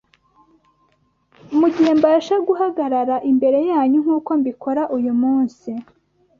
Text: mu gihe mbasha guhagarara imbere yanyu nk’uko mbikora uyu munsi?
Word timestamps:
mu 1.59 1.67
gihe 1.73 1.91
mbasha 1.99 2.35
guhagarara 2.47 3.15
imbere 3.31 3.59
yanyu 3.71 3.97
nk’uko 4.03 4.29
mbikora 4.39 4.81
uyu 4.97 5.13
munsi? 5.21 5.69